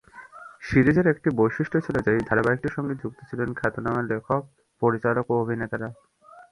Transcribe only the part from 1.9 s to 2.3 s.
যে এই